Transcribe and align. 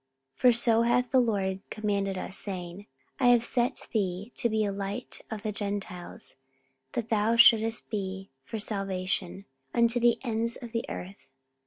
44:013:047 0.33 0.39
For 0.41 0.51
so 0.53 0.81
hath 0.81 1.11
the 1.11 1.19
Lord 1.19 1.59
commanded 1.69 2.17
us, 2.17 2.35
saying, 2.35 2.87
I 3.19 3.27
have 3.27 3.43
set 3.43 3.87
thee 3.93 4.31
to 4.35 4.49
be 4.49 4.65
a 4.65 4.71
light 4.71 5.21
of 5.29 5.43
the 5.43 5.51
Gentiles, 5.51 6.37
that 6.93 7.09
thou 7.09 7.35
shouldest 7.35 7.87
be 7.91 8.31
for 8.43 8.57
salvation 8.57 9.45
unto 9.75 9.99
the 9.99 10.17
ends 10.23 10.55
of 10.59 10.71
the 10.71 10.85
earth. 10.89 11.27